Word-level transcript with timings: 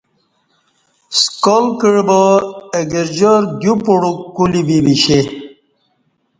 سکال 1.21 1.65
کعہ 1.79 2.01
با 2.07 2.21
اہ 2.73 2.83
گرجار 2.91 3.41
دیو 3.59 3.73
پ 3.83 3.87
وک 4.03 4.17
کولی 4.35 4.61
بی 4.67 4.77
ویشے 4.85 5.19